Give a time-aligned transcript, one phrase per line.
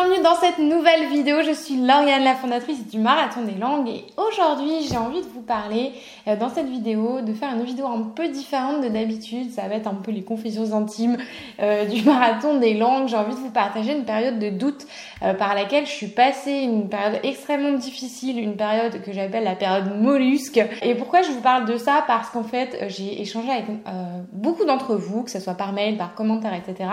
[0.00, 1.38] bienvenue dans cette nouvelle vidéo.
[1.44, 5.40] Je suis Lauriane, la fondatrice du Marathon des Langues et aujourd'hui j'ai envie de vous
[5.40, 5.92] parler
[6.28, 9.50] euh, dans cette vidéo, de faire une vidéo un peu différente de d'habitude.
[9.50, 11.16] Ça va être un peu les confessions intimes
[11.60, 13.08] euh, du Marathon des Langues.
[13.08, 14.86] J'ai envie de vous partager une période de doute
[15.22, 19.56] euh, par laquelle je suis passée, une période extrêmement difficile, une période que j'appelle la
[19.56, 20.60] période mollusque.
[20.82, 22.04] Et pourquoi je vous parle de ça?
[22.06, 23.64] Parce qu'en fait j'ai échangé avec
[24.32, 26.88] beaucoup d'entre vous, que ce soit par mail, par commentaire, etc.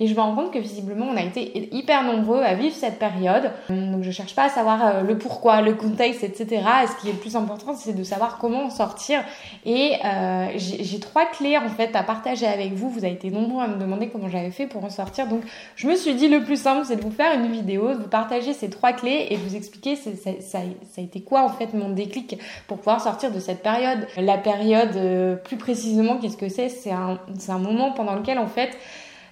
[0.00, 3.50] Et je me rends compte que visiblement on a été hyper nombreux vivre cette période.
[3.68, 6.62] Donc je cherche pas à savoir euh, le pourquoi, le contexte, etc.
[6.84, 9.20] Et ce qui est le plus important, c'est de savoir comment en sortir.
[9.64, 12.90] Et euh, j'ai trois clés en fait à partager avec vous.
[12.90, 15.26] Vous avez été nombreux à me demander comment j'avais fait pour en sortir.
[15.26, 15.42] Donc
[15.76, 18.08] je me suis dit le plus simple, c'est de vous faire une vidéo, de vous
[18.08, 20.10] partager ces trois clés et de vous expliquer ça,
[20.40, 24.06] ça, a été quoi en fait mon déclic pour pouvoir sortir de cette période.
[24.16, 26.68] La période, euh, plus précisément, qu'est-ce que c'est?
[26.68, 28.76] C'est un, un moment pendant lequel en fait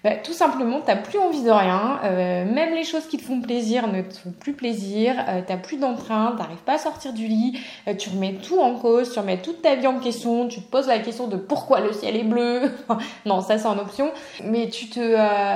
[0.06, 1.98] bah, tout simplement, t'as plus envie de rien.
[2.04, 5.16] Euh, même les choses qui te font plaisir ne te font plus plaisir.
[5.28, 7.58] Euh, t'as plus d'entrain, t'arrives pas à sortir du lit.
[7.88, 10.46] Euh, tu remets tout en cause, tu remets toute ta vie en question.
[10.46, 12.70] Tu te poses la question de pourquoi le ciel est bleu.
[13.26, 14.12] non, ça c'est en option.
[14.44, 15.00] Mais tu te,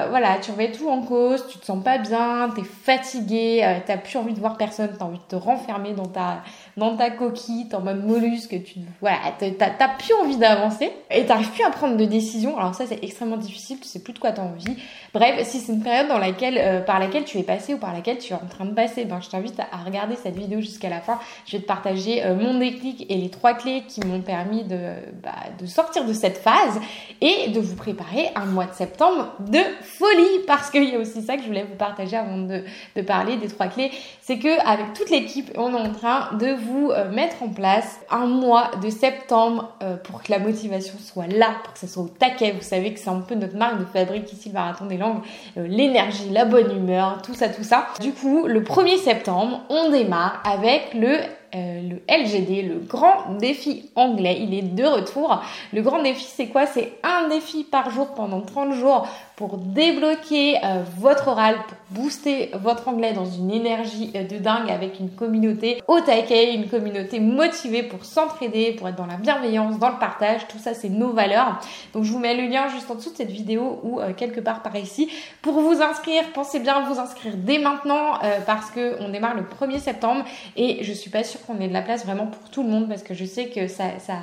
[0.08, 1.46] voilà, tu remets tout en cause.
[1.46, 5.18] Tu te sens pas bien, t'es fatigué, t'as plus envie de voir personne, t'as envie
[5.18, 6.42] de te renfermer dans ta
[6.76, 11.50] dans ta coquille, t'es en mode mollusque, tu voilà, t'as plus envie d'avancer et t'arrives
[11.50, 12.56] plus à prendre de décision.
[12.58, 14.76] Alors ça c'est extrêmement difficile, tu sais plus de quoi t'as envie.
[15.12, 18.32] Bref, si c'est une période euh, par laquelle tu es passé ou par laquelle tu
[18.32, 21.18] es en train de passer, ben je t'invite à, regarder cette vidéo jusqu'à la fin.
[21.46, 24.92] Je vais te partager euh, mon déclic et les trois clés qui m'ont permis de,
[25.22, 26.80] bah, de sortir de cette phase
[27.20, 31.22] et de vous préparer un mois de septembre de folie parce qu'il y a aussi
[31.22, 32.64] ça que je voulais vous partager avant de,
[32.96, 33.90] de parler des trois clés.
[34.20, 38.00] C'est que avec toute l'équipe, on est en train de vous euh, mettre en place
[38.10, 42.02] un mois de septembre euh, pour que la motivation soit là, pour que ça soit
[42.02, 42.52] au taquet.
[42.52, 45.22] Vous savez que c'est un peu notre marque de fabrique ici, le marathon des langues,
[45.56, 47.86] euh, l'énergie, la bonne humeur, tout ça, tout ça.
[48.00, 51.18] Du coup, le 1er septembre, on démarre avec le
[51.52, 54.38] le LGD, le grand défi anglais.
[54.40, 55.42] Il est de retour.
[55.72, 56.66] Le grand défi, c'est quoi?
[56.66, 59.08] C'est un défi par jour pendant 30 jours
[59.40, 64.70] pour débloquer euh, votre oral, pour booster votre anglais dans une énergie euh, de dingue
[64.70, 69.78] avec une communauté au taquet, une communauté motivée pour s'entraider, pour être dans la bienveillance,
[69.78, 70.46] dans le partage.
[70.48, 71.58] Tout ça, c'est nos valeurs.
[71.94, 74.62] Donc, je vous mets le lien juste en dessous de cette vidéo ou quelque part
[74.62, 75.10] par ici.
[75.40, 79.42] Pour vous inscrire, pensez bien à vous inscrire dès maintenant parce que on démarre le
[79.42, 80.24] 1er septembre
[80.56, 82.88] et je suis pas sûre qu'on ait de la place vraiment pour tout le monde
[82.88, 84.18] parce que je sais que ça, ça,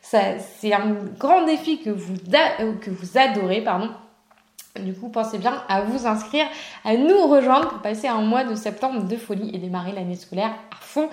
[0.00, 3.90] ça c'est un grand défi que vous, euh, que vous adorez, pardon.
[4.78, 6.46] Du coup, pensez bien à vous inscrire,
[6.84, 10.52] à nous rejoindre pour passer un mois de septembre de folie et démarrer l'année scolaire
[10.70, 11.08] à fond.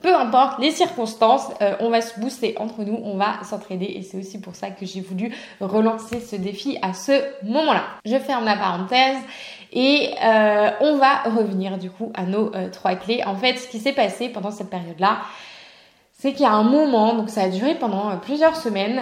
[0.00, 4.02] Peu importe les circonstances, euh, on va se booster entre nous, on va s'entraider et
[4.02, 7.12] c'est aussi pour ça que j'ai voulu relancer ce défi à ce
[7.44, 7.84] moment-là.
[8.04, 9.18] Je ferme la parenthèse
[9.72, 13.22] et euh, on va revenir du coup à nos euh, trois clés.
[13.24, 15.18] En fait, ce qui s'est passé pendant cette période-là,
[16.22, 19.00] c'est qu'il y a un moment, donc ça a duré pendant euh, plusieurs semaines,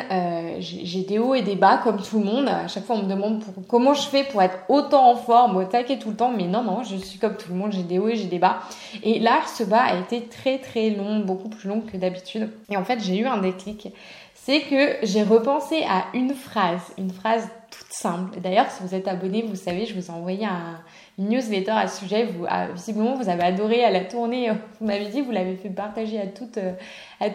[0.58, 2.48] j'ai des hauts et des bas comme tout le monde.
[2.48, 5.64] À chaque fois, on me demande comment je fais pour être autant en forme, au
[5.64, 6.32] taquet tout le temps.
[6.34, 8.38] Mais non, non, je suis comme tout le monde, j'ai des hauts et j'ai des
[8.38, 8.60] bas.
[9.02, 12.48] Et là, ce bas a été très très long, beaucoup plus long que d'habitude.
[12.70, 13.88] Et en fait, j'ai eu un déclic.
[14.34, 18.40] C'est que j'ai repensé à une phrase, une phrase toute simple.
[18.40, 20.80] D'ailleurs, si vous êtes abonné, vous savez, je vous ai envoyé un,
[21.20, 22.24] newsletter à ce sujet.
[22.24, 24.50] Vous, visiblement, vous avez adoré à la tournée.
[24.80, 26.72] Vous m'avez dit, vous l'avez fait partager à, toutes, euh,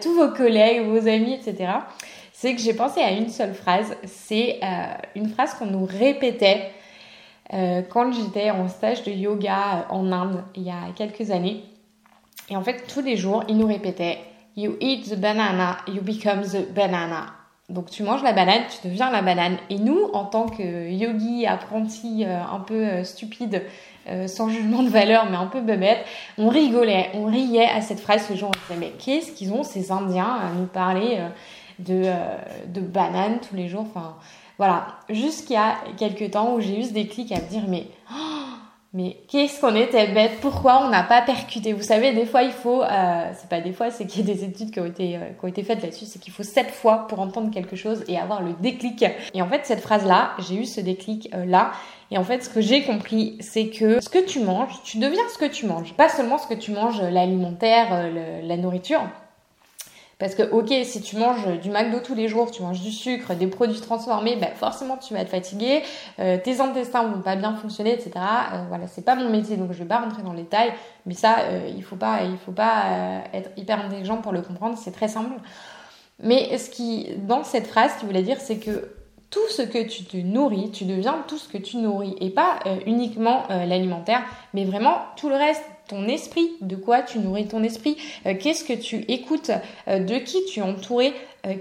[0.02, 1.72] tous vos collègues, vos amis, etc.
[2.32, 3.96] C'est que j'ai pensé à une seule phrase.
[4.04, 6.70] C'est euh, une phrase qu'on nous répétait
[7.54, 11.62] euh, quand j'étais en stage de yoga en Inde il y a quelques années.
[12.50, 14.18] Et en fait, tous les jours, ils nous répétaient
[14.56, 17.35] You eat the banana, you become the banana.
[17.68, 19.56] Donc tu manges la banane, tu deviens la banane.
[19.70, 23.62] Et nous, en tant que yogi, apprenti euh, un peu euh, stupide,
[24.08, 25.98] euh, sans jugement de valeur, mais un peu bebête,
[26.38, 28.30] on rigolait, on riait à cette phrase.
[28.30, 31.18] Les gens disaient mais qu'est-ce qu'ils ont ces Indiens à nous parler
[31.80, 32.04] de,
[32.68, 33.86] de banane tous les jours?
[33.88, 34.14] Enfin
[34.58, 37.88] voilà, jusqu'à quelques temps où j'ai eu ce déclic à me dire mais...
[38.12, 38.35] Oh,
[38.96, 40.38] mais qu'est-ce qu'on était bête?
[40.40, 41.74] Pourquoi on n'a pas percuté?
[41.74, 44.34] Vous savez, des fois, il faut, euh, c'est pas des fois, c'est qu'il y a
[44.34, 46.70] des études qui ont été, euh, qui ont été faites là-dessus, c'est qu'il faut sept
[46.70, 49.04] fois pour entendre quelque chose et avoir le déclic.
[49.34, 51.44] Et en fait, cette phrase-là, j'ai eu ce déclic euh.
[52.10, 55.22] Et en fait, ce que j'ai compris, c'est que ce que tu manges, tu deviens
[55.30, 55.92] ce que tu manges.
[55.92, 58.10] Pas seulement ce que tu manges, l'alimentaire,
[58.42, 59.02] la nourriture,
[60.18, 63.34] parce que, ok, si tu manges du McDo tous les jours, tu manges du sucre,
[63.34, 65.82] des produits transformés, ben forcément tu vas être fatigué,
[66.18, 68.12] euh, tes intestins vont pas bien fonctionner, etc.
[68.14, 70.72] Euh, voilà, c'est pas mon métier, donc je vais pas rentrer dans les détails,
[71.04, 74.40] mais ça, euh, il faut pas, il faut pas euh, être hyper intelligent pour le
[74.40, 75.34] comprendre, c'est très simple.
[76.22, 78.88] Mais ce qui, dans cette phrase, ce qu'il voulait dire, c'est que
[79.30, 82.14] tout ce que tu te nourris, tu deviens tout ce que tu nourris.
[82.20, 84.22] Et pas euh, uniquement euh, l'alimentaire,
[84.54, 87.96] mais vraiment tout le reste, ton esprit, de quoi tu nourris ton esprit,
[88.26, 89.52] euh, qu'est-ce que tu écoutes,
[89.86, 91.12] de qui tu es entouré,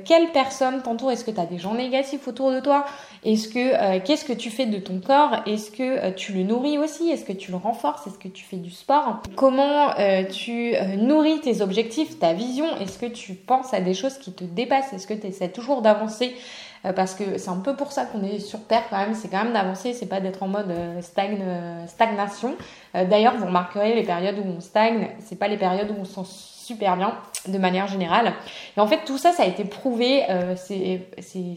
[0.04, 2.86] quelle personne t'entoure, est-ce que tu as des gens négatifs autour de toi,
[3.24, 7.12] est-ce que qu'est-ce que tu fais de ton corps, est-ce que tu le nourris aussi,
[7.12, 9.94] est-ce que tu le renforces, est-ce que tu fais du sport, comment
[10.34, 14.44] tu nourris tes objectifs, ta vision, est-ce que tu penses à des choses qui te
[14.44, 18.06] dépassent, est-ce que tu essaies toujours d'avancer euh, parce que c'est un peu pour ça
[18.06, 20.70] qu'on est sur Terre quand même, c'est quand même d'avancer, c'est pas d'être en mode
[20.70, 22.56] euh, stagne, euh, stagnation.
[22.94, 26.22] D'ailleurs, vous remarquerez les périodes où on stagne, c'est pas les périodes où on sent
[26.24, 27.14] super bien
[27.48, 28.34] de manière générale.
[28.78, 30.24] Et en fait, tout ça, ça a été prouvé,
[30.56, 31.02] c'est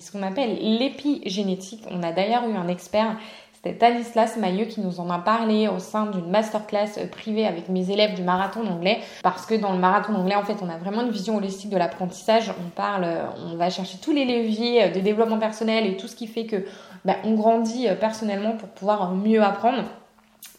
[0.00, 1.84] ce qu'on appelle l'épigénétique.
[1.92, 3.16] On a d'ailleurs eu un expert
[3.60, 7.68] c'était Tanislas Mailleux qui nous en a parlé au sein d'une masterclass euh, privée avec
[7.68, 9.00] mes élèves du marathon d'anglais.
[9.24, 11.76] Parce que dans le marathon d'anglais, en fait, on a vraiment une vision holistique de
[11.76, 12.52] l'apprentissage.
[12.64, 16.06] On parle, euh, on va chercher tous les leviers euh, de développement personnel et tout
[16.06, 16.64] ce qui fait que
[17.04, 19.82] bah, on grandit personnellement pour pouvoir mieux apprendre.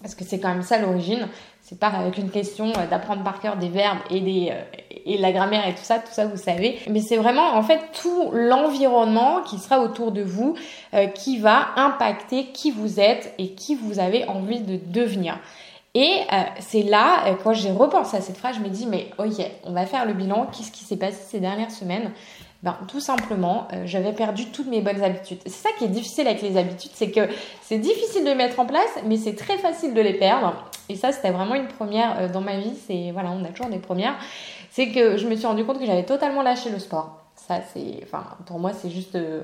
[0.02, 1.28] Parce que c'est quand même ça l'origine.
[1.62, 4.54] C'est pas avec une question d'apprendre par cœur des verbes et des
[5.06, 6.80] et la grammaire et tout ça, tout ça vous savez.
[6.90, 10.56] Mais c'est vraiment en fait tout l'environnement qui sera autour de vous
[10.94, 15.38] euh, qui va impacter qui vous êtes et qui vous avez envie de devenir.
[16.00, 19.10] Et euh, c'est là, euh, quand j'ai repensé à cette phrase, je me dis, mais
[19.18, 22.12] ok, on va faire le bilan, qu'est-ce qui s'est passé ces dernières semaines?
[22.64, 25.40] Ben, tout simplement, j'avais perdu toutes mes bonnes habitudes.
[25.46, 27.22] C'est ça qui est difficile avec les habitudes, c'est que
[27.62, 30.54] c'est difficile de les mettre en place, mais c'est très facile de les perdre.
[30.90, 32.74] Et ça, c'était vraiment une première dans ma vie.
[32.86, 34.16] C'est voilà, on a toujours des premières
[34.70, 37.18] c'est que je me suis rendu compte que j'avais totalement lâché le sport.
[37.36, 39.42] Ça, c'est, enfin, pour moi, c'est juste euh,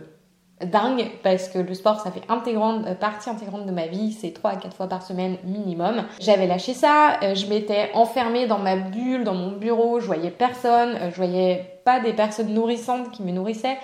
[0.63, 4.11] dingue parce que le sport, ça fait intégrante, euh, partie intégrante de ma vie.
[4.13, 6.03] C'est 3 à 4 fois par semaine minimum.
[6.19, 7.19] J'avais lâché ça.
[7.23, 9.99] Euh, je m'étais enfermée dans ma bulle, dans mon bureau.
[9.99, 10.97] Je voyais personne.
[11.11, 13.77] je voyais pas des personnes nourrissantes qui me nourrissaient.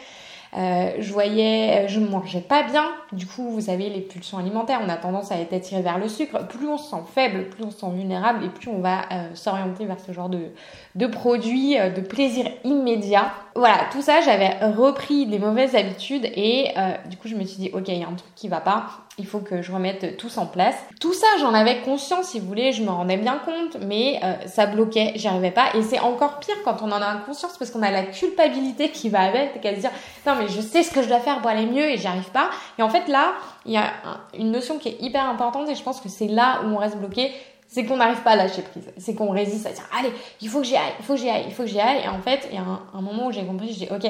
[0.58, 2.86] Euh, je voyais, euh, je mangeais pas bien.
[3.14, 6.10] Du coup, vous savez, les pulsions alimentaires, on a tendance à être attiré vers le
[6.10, 6.46] sucre.
[6.48, 9.30] Plus on se sent faible, plus on se sent vulnérable et plus on va euh,
[9.34, 10.48] s'orienter vers ce genre de,
[10.96, 13.32] de produits, de plaisir immédiat.
[13.56, 16.70] Voilà, tout ça, j'avais repris des mauvaises habitudes et
[17.10, 18.88] du coup, je me suis dit, ok, il y a un truc qui va pas
[19.18, 20.76] il faut que je remette tout en place.
[21.00, 24.34] Tout ça, j'en avais conscience, si vous voulez, je me rendais bien compte, mais euh,
[24.48, 25.76] ça bloquait, j'y arrivais pas.
[25.76, 29.10] Et c'est encore pire quand on en a conscience parce qu'on a la culpabilité qui
[29.10, 29.92] va avec, qu'à se dire,
[30.26, 32.32] non mais je sais ce que je dois faire pour aller mieux et j'y arrive
[32.32, 32.50] pas.
[32.80, 33.34] Et en fait là,
[33.66, 33.92] il y a
[34.38, 36.98] une notion qui est hyper importante et je pense que c'est là où on reste
[36.98, 37.32] bloqué,
[37.68, 38.92] c'est qu'on n'arrive pas à lâcher prise.
[38.98, 40.12] C'est qu'on résiste à dire, allez,
[40.42, 42.04] il faut que j'y aille, il faut que j'y aille, il faut que j'y aille.
[42.04, 44.06] Et en fait, il y a un, un moment où j'ai compris, je dis, ok,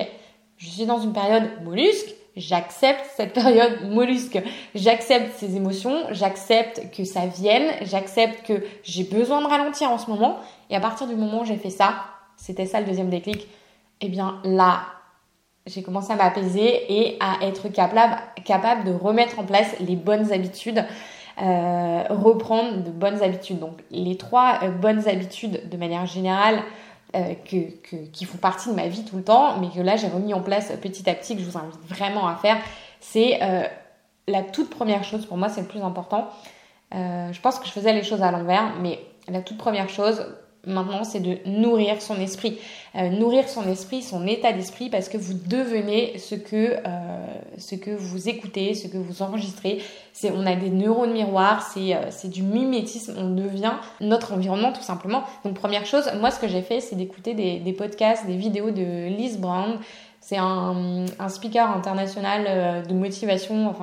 [0.57, 4.41] je suis dans une période mollusque, j'accepte cette période mollusque,
[4.75, 10.09] j'accepte ces émotions, j'accepte que ça vienne, j'accepte que j'ai besoin de ralentir en ce
[10.09, 10.39] moment.
[10.69, 12.05] Et à partir du moment où j'ai fait ça,
[12.37, 14.81] c'était ça le deuxième déclic, et eh bien là,
[15.67, 20.83] j'ai commencé à m'apaiser et à être capable, de remettre en place les bonnes habitudes.
[21.41, 23.57] Euh, reprendre de bonnes habitudes.
[23.57, 26.61] Donc les trois euh, bonnes habitudes de manière générale,
[27.15, 30.07] euh, que, qui font partie de ma vie tout le temps, mais que là j'ai
[30.07, 32.57] remis en place petit à petit, que je vous invite vraiment à faire,
[32.99, 33.63] c'est euh,
[34.27, 36.29] la toute première chose, pour moi c'est le plus important.
[36.93, 40.25] Euh, je pense que je faisais les choses à l'envers, mais la toute première chose,
[40.65, 42.57] maintenant, c'est de nourrir son esprit.
[42.95, 47.25] Euh, nourrir son esprit, son état d'esprit, parce que vous devenez ce que, euh,
[47.57, 49.81] ce que vous écoutez, ce que vous enregistrez.
[50.25, 54.81] On a des neurones miroirs, c'est, euh, c'est du mimétisme, on devient notre environnement tout
[54.81, 55.23] simplement.
[55.45, 58.71] Donc première chose, moi ce que j'ai fait, c'est d'écouter des, des podcasts, des vidéos
[58.71, 59.79] de Liz Brown.
[60.21, 63.73] C'est un, speaker international de motivation.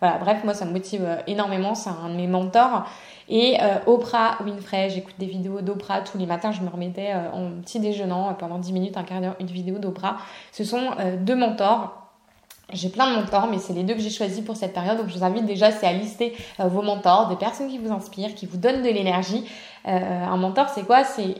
[0.00, 0.18] Voilà.
[0.18, 1.74] Bref, moi, ça me motive énormément.
[1.74, 2.86] C'est un de mes mentors.
[3.30, 6.50] Et euh, Oprah Winfrey, j'écoute des vidéos d'Oprah tous les matins.
[6.50, 9.46] Je me remettais euh, en petit déjeunant euh, pendant 10 minutes, un quart d'heure, une
[9.46, 10.16] vidéo d'Oprah.
[10.52, 11.96] Ce sont deux mentors
[12.72, 14.96] j'ai plein de mentors, mais c'est les deux que j'ai choisis pour cette période.
[14.96, 18.32] Donc je vous invite déjà, c'est à lister vos mentors, des personnes qui vous inspirent,
[18.36, 19.44] qui vous donnent de l'énergie.
[19.84, 21.02] un mentor, c'est quoi?
[21.02, 21.34] C'est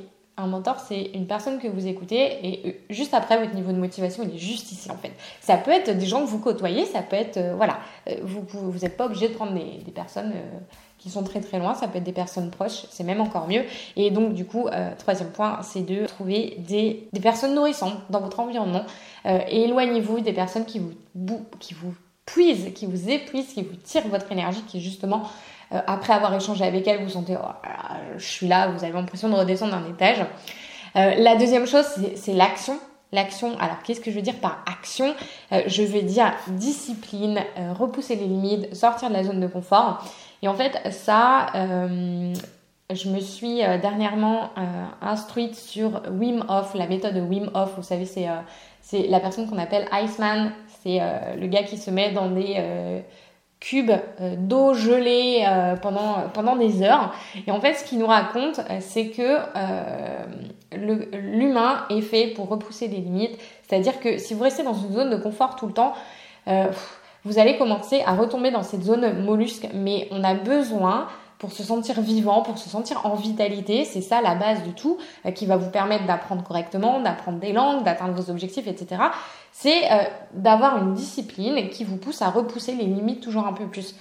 [0.47, 4.35] mentor, c'est une personne que vous écoutez et juste après votre niveau de motivation, il
[4.35, 5.13] est juste ici en fait.
[5.41, 7.79] Ça peut être des gens que vous côtoyez, ça peut être voilà,
[8.23, 10.33] vous vous n'êtes pas obligé de prendre des, personnes
[11.01, 13.65] qui sont très très loin, ça peut être des personnes proches, c'est même encore mieux.
[13.97, 18.39] Et donc du coup, euh, troisième point, c'est de trouver des, personnes nourrissantes dans votre
[18.39, 18.85] environnement
[19.27, 21.95] euh, et éloignez-vous des personnes qui vous, qui vous
[22.27, 25.27] puisent, qui vous épuisent, qui vous tirent votre énergie, qui justement, euh,
[25.71, 27.49] après avoir échangé avec elles, vous sentez, oh,
[28.17, 30.25] je suis là, vous avez l'impression de redescendre d'un étage.
[30.95, 31.87] la deuxième chose,
[32.17, 32.79] c'est l'action.
[33.13, 35.15] L'action, alors qu'est-ce que je veux dire par action?
[35.51, 37.41] Je veux dire discipline,
[37.79, 40.05] repousser les limites, sortir de la zone de confort.
[40.43, 42.33] Et en fait, ça, euh,
[42.91, 47.75] je me suis euh, dernièrement euh, instruite sur Wim Hof, la méthode de Wim Hof.
[47.77, 48.27] Vous savez, c'est
[49.09, 51.01] la personne qu'on appelle Iceman, C'est
[51.37, 53.03] le gars qui se met dans des
[53.61, 53.93] cubes
[54.39, 55.47] d'eau gelée
[55.83, 57.13] pendant, pendant des heures.
[57.47, 59.37] Et en fait, ce qu'il nous raconte, c'est que
[60.75, 63.39] l'humain est fait pour repousser les limites.
[63.69, 65.93] C'est-à-dire que si vous restez dans une zone de confort tout le temps,
[67.25, 69.69] vous allez commencer à retomber dans cette zone mollusque.
[69.75, 71.07] Mais on a besoin
[71.41, 73.87] pour se sentir vivant, pour se sentir en vitalité.
[73.87, 77.53] C'est ça la base de tout, euh, qui va vous permettre d'apprendre correctement, d'apprendre des
[77.53, 79.03] langues, d'atteindre vos objectifs, etc.
[79.63, 83.67] C'est euh, d'avoir une discipline qui vous pousse à repousser les limites toujours un peu
[83.67, 83.95] plus.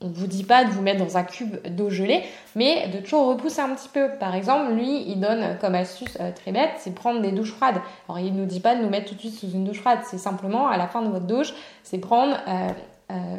[0.00, 2.22] On ne vous dit pas de vous mettre dans un cube d'eau gelée,
[2.54, 4.10] mais de toujours repousser un petit peu.
[4.20, 7.80] Par exemple, lui, il donne comme astuce euh, très bête, c'est prendre des douches froides.
[8.08, 9.80] Alors, il ne nous dit pas de nous mettre tout de suite sous une douche
[9.80, 12.68] froide, c'est simplement à la fin de votre douche, c'est prendre euh,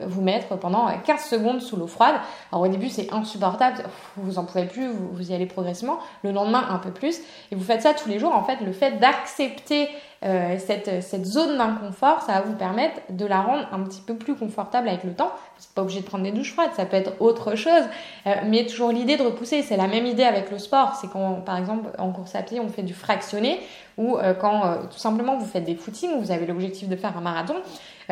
[0.05, 2.15] vous mettre pendant 15 secondes sous l'eau froide.
[2.51, 3.83] Alors au début c'est insupportable,
[4.17, 5.99] vous en pouvez plus, vous, y allez progressivement.
[6.23, 7.19] Le lendemain un peu plus.
[7.51, 8.33] Et vous faites ça tous les jours.
[8.33, 9.89] En fait, le fait d'accepter
[10.23, 14.15] euh, cette, cette zone d'inconfort, ça va vous permettre de la rendre un petit peu
[14.15, 15.31] plus confortable avec le temps.
[15.57, 17.83] Vous n'êtes pas obligé de prendre des douches froides, ça peut être autre chose.
[18.27, 20.95] Euh, mais toujours l'idée de repousser, c'est la même idée avec le sport.
[20.99, 23.59] C'est quand par exemple en course à pied on fait du fractionné
[23.97, 27.55] ou quand tout simplement vous faites des footings, vous avez l'objectif de faire un marathon.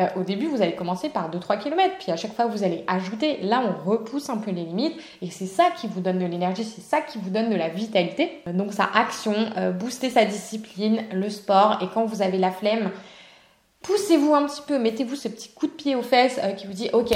[0.00, 2.84] Euh, au début, vous allez commencer par 2-3 km, puis à chaque fois, vous allez
[2.86, 3.38] ajouter.
[3.42, 6.64] Là, on repousse un peu les limites, et c'est ça qui vous donne de l'énergie,
[6.64, 8.42] c'est ça qui vous donne de la vitalité.
[8.46, 12.90] Donc, sa action, euh, booster sa discipline, le sport, et quand vous avez la flemme,
[13.82, 16.72] poussez-vous un petit peu, mettez-vous ce petit coup de pied aux fesses euh, qui vous
[16.72, 17.10] dit, ok,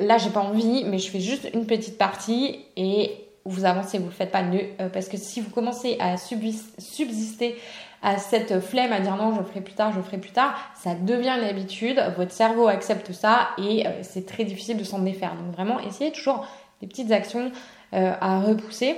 [0.00, 4.06] là, j'ai pas envie, mais je fais juste une petite partie, et vous avancez, vous
[4.06, 7.56] le faites pas nœud, parce que si vous commencez à subsister
[8.02, 10.94] à cette flemme à dire non, je ferai plus tard, je ferai plus tard, ça
[10.94, 15.34] devient l'habitude, votre cerveau accepte ça et euh, c'est très difficile de s'en défaire.
[15.34, 16.46] Donc vraiment, essayez toujours
[16.80, 17.50] des petites actions
[17.94, 18.96] euh, à repousser.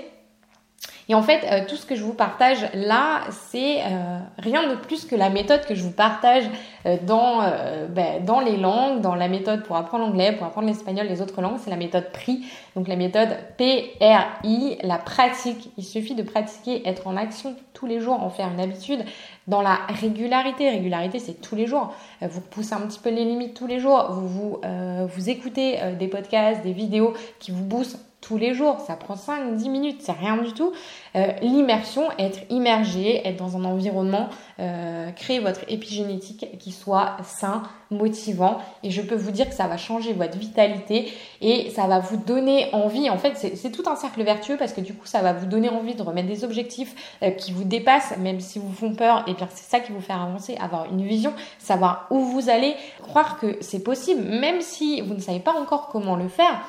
[1.11, 4.77] Et en fait, euh, tout ce que je vous partage là, c'est euh, rien de
[4.77, 6.45] plus que la méthode que je vous partage
[6.87, 7.41] euh, dans,
[7.89, 11.43] ben, dans les langues, dans la méthode pour apprendre l'anglais, pour apprendre l'espagnol, les autres
[11.43, 12.45] langues, c'est la méthode PRI.
[12.77, 15.73] Donc la méthode PRI, la pratique.
[15.77, 19.05] Il suffit de pratiquer, être en action tous les jours, en faire une habitude.
[19.49, 21.93] Dans la régularité, régularité c'est tous les jours.
[22.21, 24.13] Vous poussez un petit peu les limites tous les jours.
[24.13, 24.61] Vous, vous,
[25.09, 29.71] vous écoutez des podcasts, des vidéos qui vous boostent tous les jours, ça prend 5-10
[29.71, 30.73] minutes, c'est rien du tout.
[31.17, 37.63] Euh, l'immersion, être immergé, être dans un environnement, euh, créer votre épigénétique qui soit sain,
[37.91, 38.59] motivant.
[38.83, 42.19] Et je peux vous dire que ça va changer votre vitalité et ça va vous
[42.19, 43.09] donner envie.
[43.09, 45.71] En fait, c'est tout un cercle vertueux parce que du coup, ça va vous donner
[45.71, 49.25] envie de remettre des objectifs euh, qui vous dépassent, même si vous font peur.
[49.29, 52.75] Et bien, c'est ça qui vous fait avancer, avoir une vision, savoir où vous allez,
[53.03, 56.61] croire que c'est possible, même si vous ne savez pas encore comment le faire.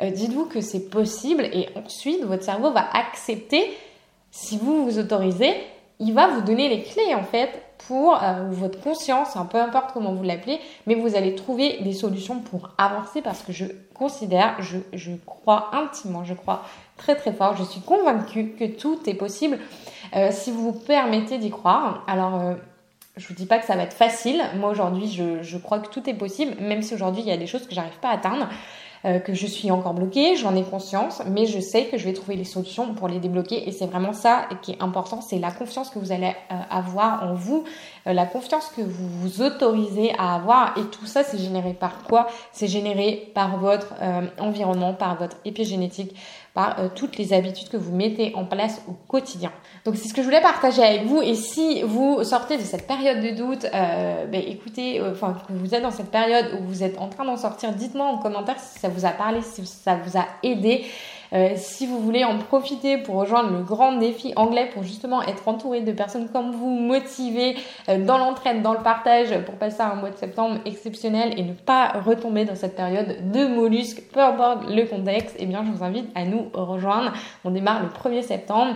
[0.00, 3.76] Euh, dites-vous que c'est possible et ensuite votre cerveau va accepter,
[4.30, 5.54] si vous vous autorisez,
[5.98, 7.50] il va vous donner les clés en fait
[7.88, 11.92] pour euh, votre conscience, hein, peu importe comment vous l'appelez, mais vous allez trouver des
[11.92, 13.64] solutions pour avancer parce que je
[13.94, 16.62] considère, je, crois intimement, je crois
[16.96, 19.58] très très fort, je suis convaincue que tout est possible
[20.14, 22.04] euh, si vous vous permettez d'y croire.
[22.06, 22.54] Alors
[23.16, 24.40] je vous dis pas que ça va être facile.
[24.56, 27.36] Moi aujourd'hui, je, je, crois que tout est possible, même si aujourd'hui il y a
[27.36, 28.48] des choses que j'arrive pas à atteindre.
[29.04, 32.12] Euh, que je suis encore bloquée, j'en ai conscience, mais je sais que je vais
[32.12, 33.68] trouver les solutions pour les débloquer.
[33.68, 37.22] Et c'est vraiment ça qui est important, c'est la confiance que vous allez euh, avoir
[37.22, 37.64] en vous,
[38.06, 40.76] euh, la confiance que vous vous autorisez à avoir.
[40.76, 42.26] Et tout ça c'est généré par quoi?
[42.52, 43.94] C'est généré par votre
[44.40, 46.14] environnement, par votre épigénétique,
[46.54, 49.52] par toutes les habitudes que vous mettez en place au quotidien.
[49.84, 51.22] Donc c'est ce que je voulais partager avec vous.
[51.22, 55.82] Et si vous sortez de cette période de doute, ben, écoutez, enfin que vous êtes
[55.82, 58.87] dans cette période où vous êtes en train d'en sortir, dites-moi en commentaire si ça
[58.88, 60.86] vous a parlé, si ça vous a aidé.
[61.34, 65.46] Euh, si vous voulez en profiter pour rejoindre le grand défi anglais, pour justement être
[65.46, 67.56] entouré de personnes comme vous, motivées
[67.88, 71.52] euh, dans l'entraide, dans le partage, pour passer un mois de septembre exceptionnel et ne
[71.52, 75.84] pas retomber dans cette période de mollusques, peu importe le contexte, eh bien je vous
[75.84, 77.12] invite à nous rejoindre.
[77.44, 78.74] On démarre le 1er septembre.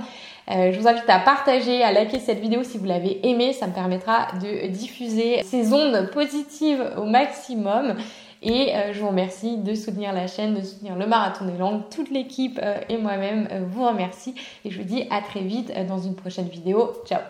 [0.51, 3.53] Euh, je vous invite à partager, à liker cette vidéo si vous l'avez aimée.
[3.53, 7.95] Ça me permettra de diffuser ces ondes positives au maximum.
[8.43, 11.83] Et euh, je vous remercie de soutenir la chaîne, de soutenir le Marathon des Langues.
[11.91, 14.35] Toute l'équipe euh, et moi-même euh, vous remercie.
[14.65, 16.93] Et je vous dis à très vite dans une prochaine vidéo.
[17.07, 17.21] Ciao